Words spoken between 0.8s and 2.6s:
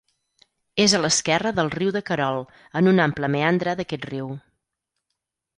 És a l'esquerra del Riu de Querol,